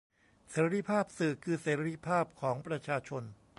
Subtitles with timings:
[0.51, 3.23] เสรีภาพสื่อคือเสรีภาพของประชาชน